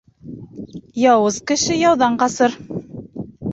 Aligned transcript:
Яуыз 1.11 1.37
кеше 1.53 1.79
яуҙан 1.83 2.19
ҡасыр. 2.25 2.59